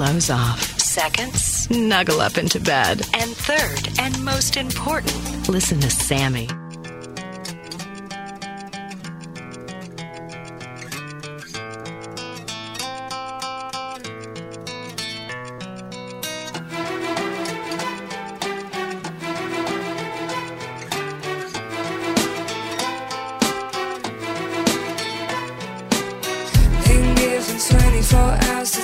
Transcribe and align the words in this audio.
clothes 0.00 0.30
off. 0.30 0.62
Second, 0.80 1.30
snuggle 1.34 2.22
up 2.22 2.38
into 2.38 2.58
bed. 2.58 3.02
And 3.12 3.36
third, 3.36 4.00
and 4.00 4.24
most 4.24 4.56
important, 4.56 5.46
listen 5.46 5.78
to 5.80 5.90
Sammy. 5.90 6.48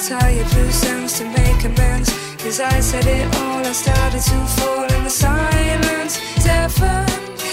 tell 0.08 0.30
you 0.30 0.44
blue 0.44 0.85
amends. 1.66 2.10
Cause 2.42 2.60
I 2.60 2.80
said 2.80 3.06
it 3.06 3.26
all, 3.36 3.60
I 3.72 3.72
started 3.72 4.22
to 4.30 4.38
fall 4.56 4.84
in 4.96 5.04
the 5.04 5.10
silence. 5.10 6.14
Seven 6.44 7.06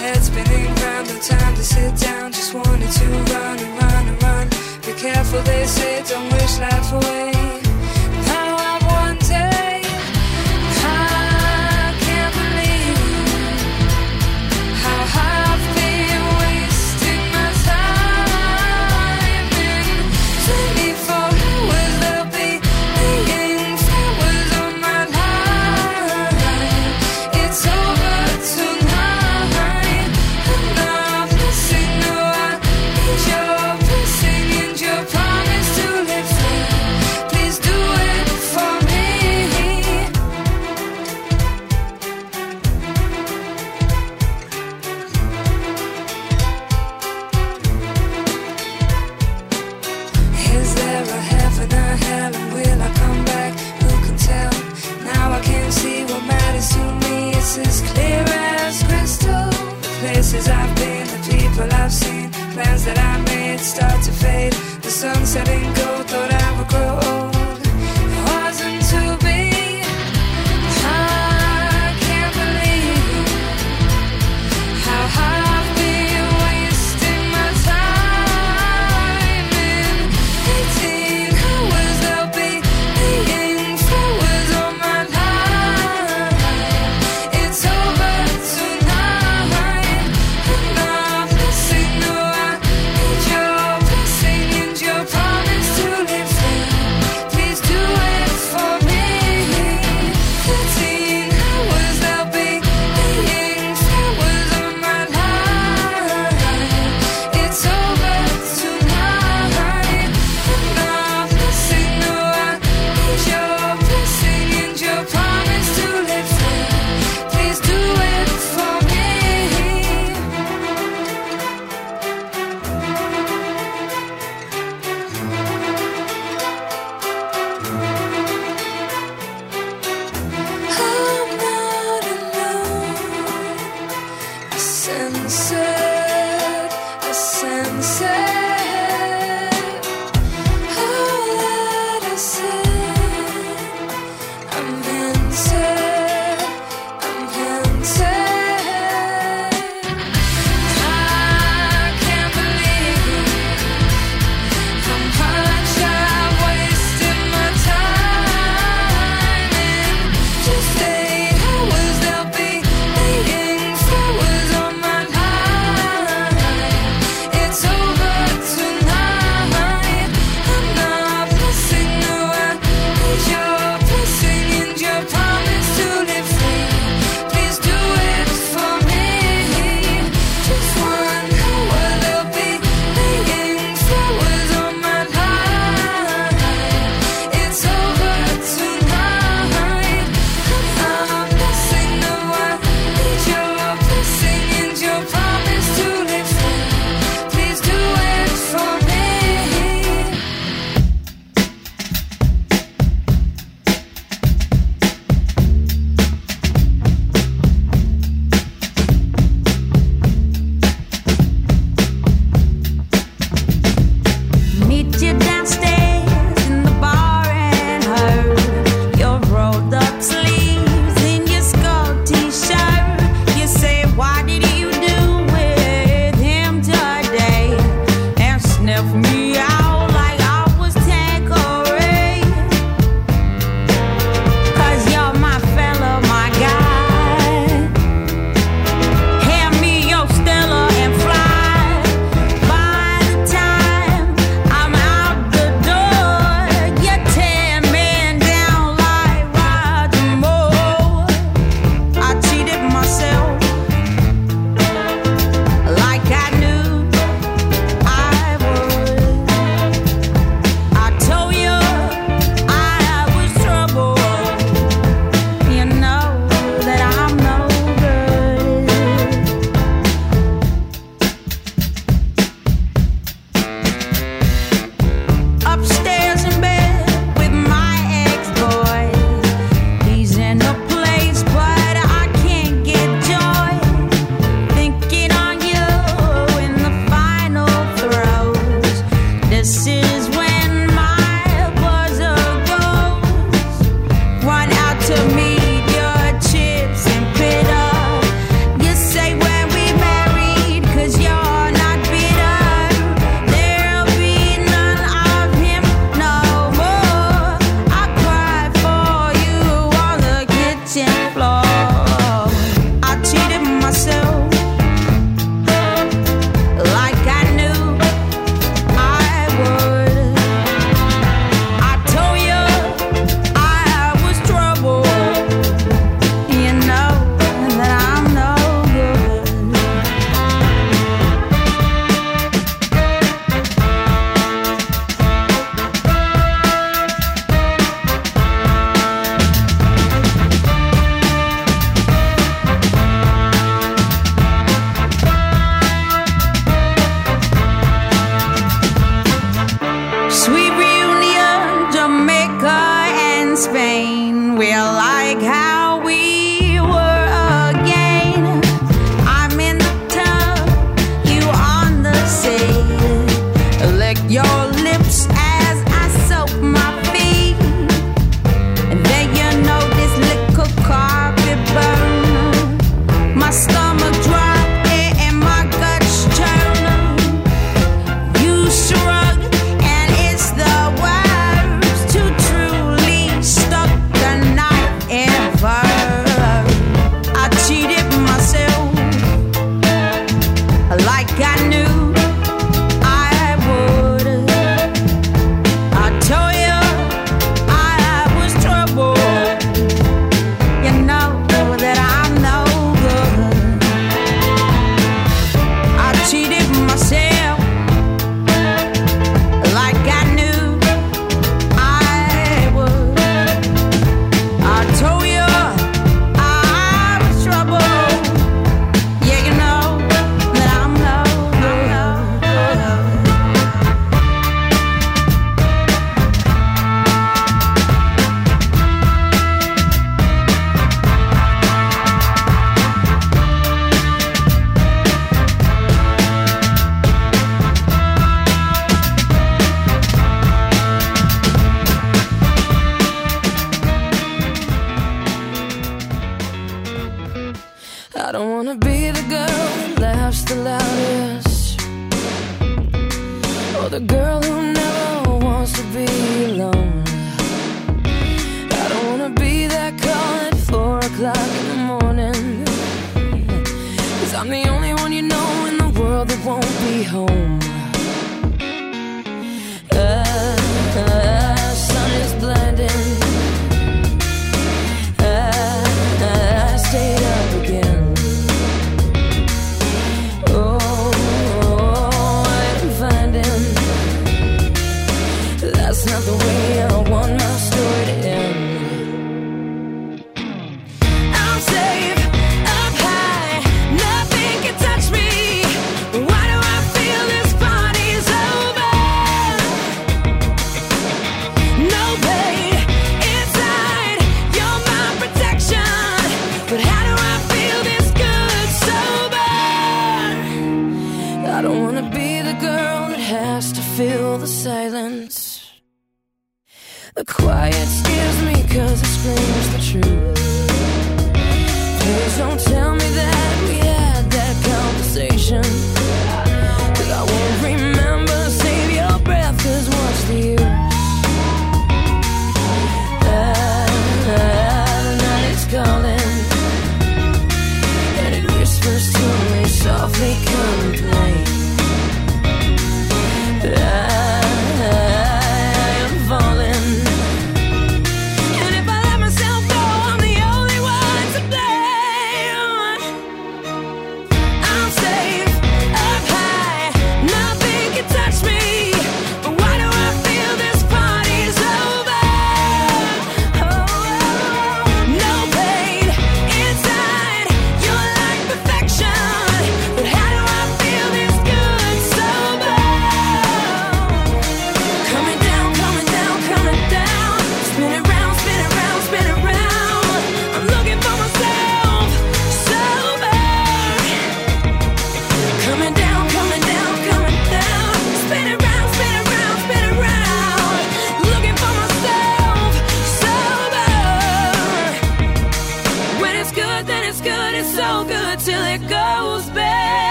head 0.00 0.20
spinning 0.22 0.74
round, 0.82 1.08
no 1.08 1.16
time 1.20 1.54
to 1.54 1.62
sit 1.62 1.92
down. 1.96 2.32
Just 2.32 2.52
wanted 2.54 2.90
to 3.00 3.06
run 3.32 3.58
and 3.64 3.72
run 3.82 4.04
and 4.10 4.22
run. 4.22 4.46
Be 4.86 4.92
careful, 5.00 5.42
they 5.42 5.66
say, 5.66 6.02
don't 6.08 6.30
wish 6.32 6.58
life 6.58 6.92
away. 6.92 7.39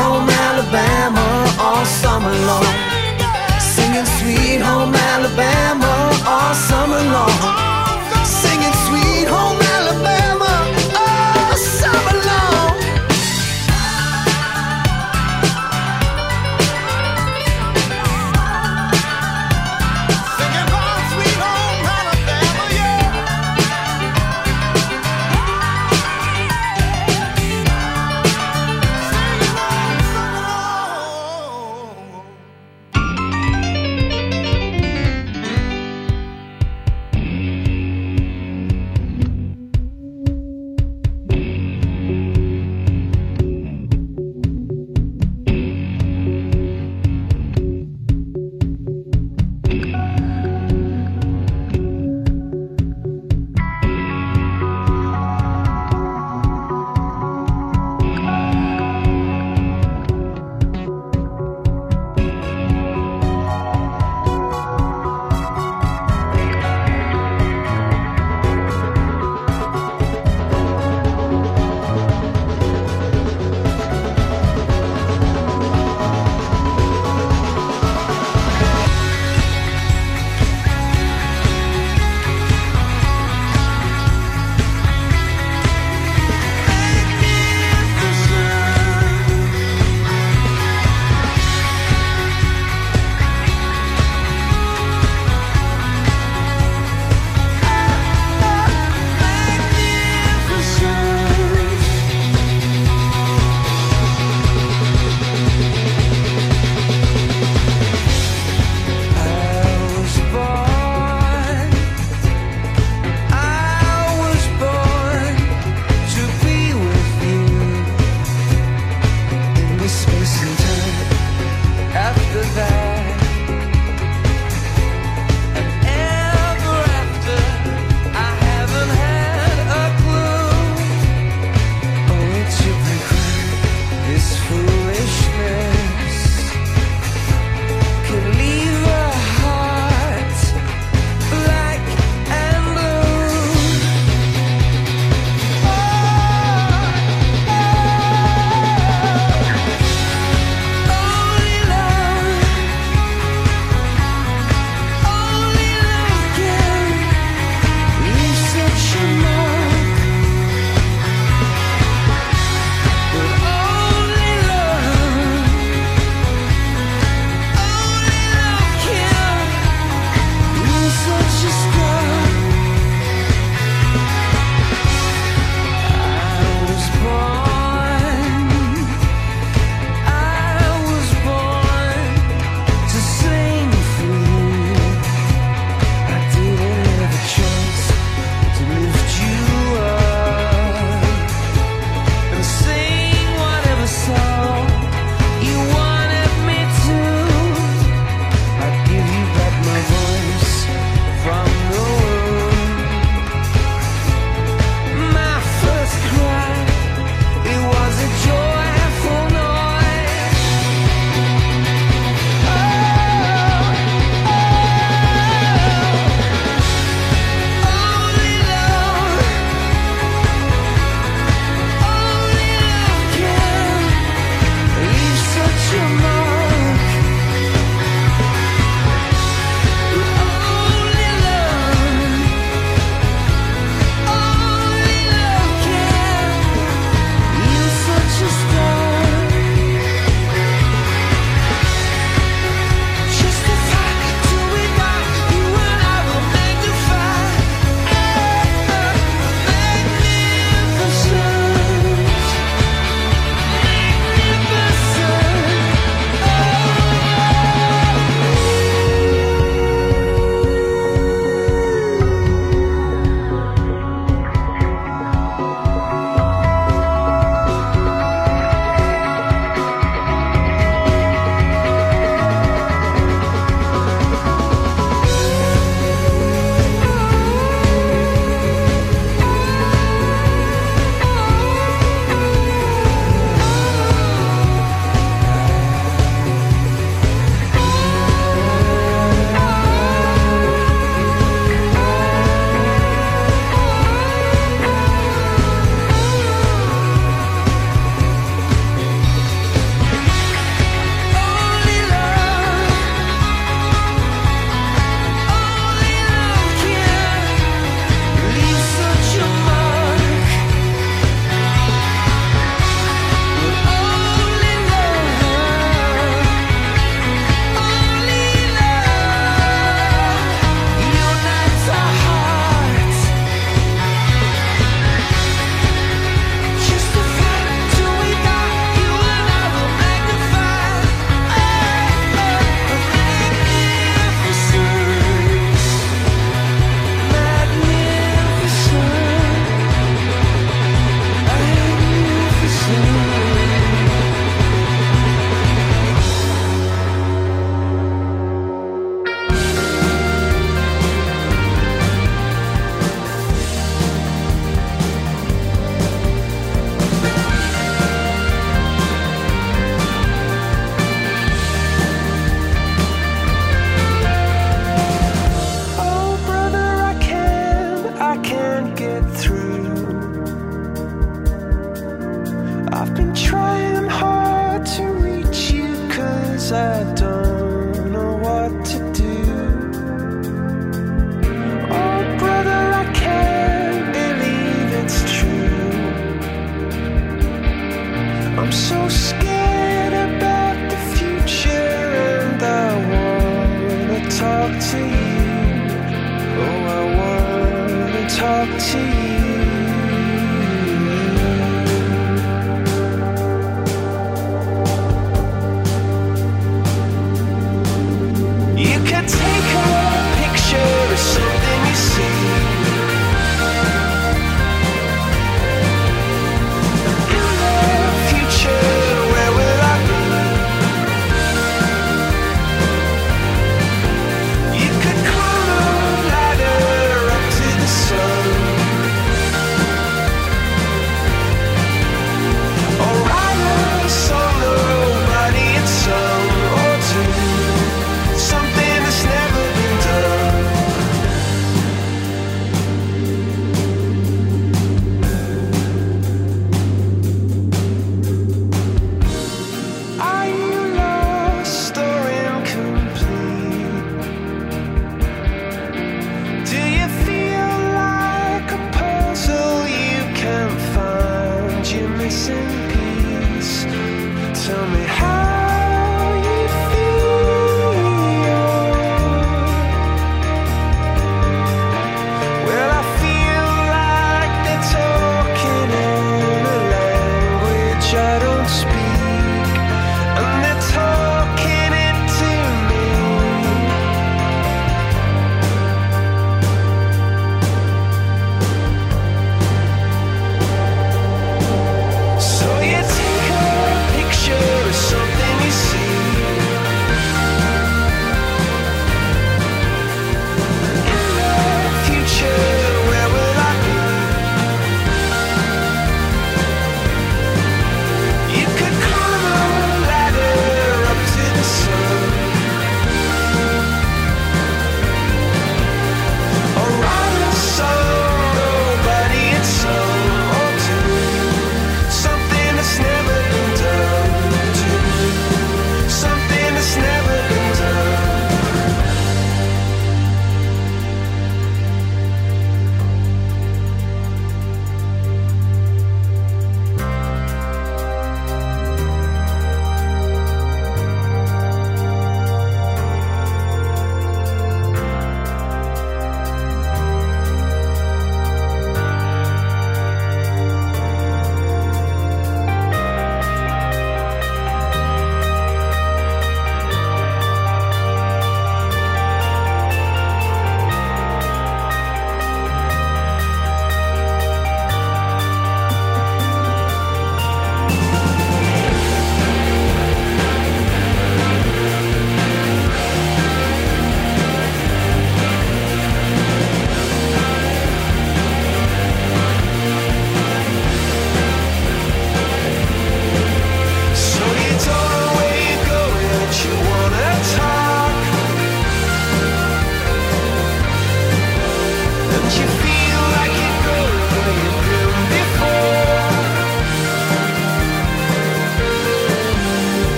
Home 0.00 0.30
Alabama 0.48 1.26
all 1.58 1.84
summer 1.84 2.34
long. 2.48 2.74
Singing 3.74 4.08
Sweet 4.18 4.60
Home 4.68 4.94
Alabama 5.12 5.79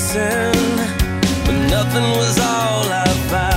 chasing, 0.00 0.76
but 1.44 1.68
nothing 1.68 2.10
was 2.16 2.38
all 2.38 2.84
I 2.90 3.06
found. 3.28 3.49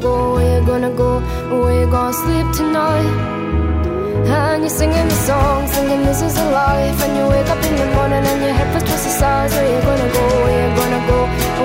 gonna 0.00 0.02
go? 0.02 0.34
Where 0.34 0.60
you 0.60 0.66
gonna 0.66 0.90
go? 0.90 1.20
Where 1.62 1.80
you 1.80 1.86
gonna 1.86 2.12
sleep 2.12 2.46
tonight? 2.52 3.06
And 4.26 4.62
you're 4.62 4.70
singing 4.70 5.08
the 5.08 5.14
song, 5.14 5.68
singing 5.68 6.02
this 6.04 6.20
is 6.22 6.36
a 6.36 6.50
life. 6.50 6.98
And 7.04 7.16
you 7.16 7.28
wake 7.28 7.46
up 7.46 7.62
in 7.64 7.76
the 7.76 7.86
morning 7.94 8.24
and 8.26 8.42
your 8.42 8.52
head 8.52 8.72
first 8.72 8.86
twice 8.86 9.04
the 9.04 9.10
size. 9.10 9.52
Where 9.54 9.70
you 9.70 9.80
gonna 9.82 10.10
go? 10.12 10.24
Where 10.44 10.58
you 10.62 10.76
gonna 10.76 11.02
go? 11.06 11.18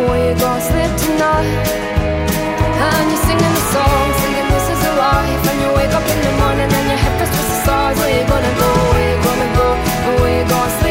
Where 0.09 0.29
you 0.29 0.35
gonna 0.39 0.61
sleep 0.61 0.91
tonight? 1.05 1.53
And 2.85 3.05
you're 3.09 3.25
singing 3.25 3.53
the 3.57 3.65
song, 3.73 4.07
singing 4.21 4.49
this 4.53 4.67
is 4.73 4.81
a 4.85 4.93
life. 5.05 5.43
And 5.49 5.57
you 5.63 5.69
wake 5.79 5.93
up 5.99 6.05
in 6.13 6.19
the 6.21 6.33
morning 6.41 6.69
and 6.69 6.85
your 6.91 6.99
head 7.01 7.13
first 7.17 7.33
twice 7.33 7.49
the 7.49 7.59
size. 7.65 7.97
Where 7.97 8.13
you 8.13 8.25
gonna 8.29 8.53
go? 8.61 8.69
Where 8.93 9.07
you 9.09 9.17
gonna 9.25 9.49
go? 9.57 9.67
Where 10.21 10.33
you 10.37 10.45
gonna 10.49 10.77
sleep? 10.77 10.88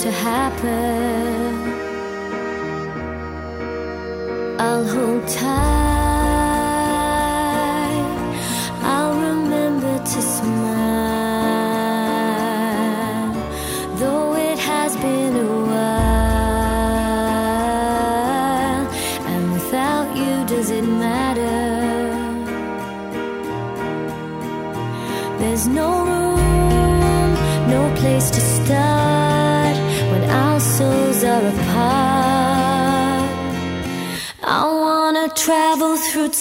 to 0.00 0.10
happen. 0.10 1.09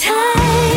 time. 0.10 0.68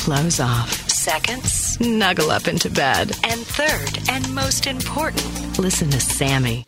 Clothes 0.00 0.40
off. 0.40 0.88
Second, 0.88 1.42
snuggle 1.44 2.30
up 2.30 2.48
into 2.48 2.70
bed. 2.70 3.12
And 3.24 3.40
third, 3.40 4.08
and 4.08 4.34
most 4.34 4.66
important, 4.66 5.58
listen 5.58 5.90
to 5.90 6.00
Sammy. 6.00 6.64